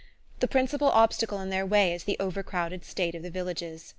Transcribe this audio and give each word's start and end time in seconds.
The 0.39 0.47
principal 0.47 0.87
obstacle 0.89 1.39
in 1.41 1.51
their 1.51 1.63
way 1.63 1.93
is 1.93 2.05
the 2.05 2.17
over 2.19 2.41
crowded 2.41 2.83
state 2.83 3.13
of 3.13 3.21
the 3.21 3.29
villages. 3.29 3.89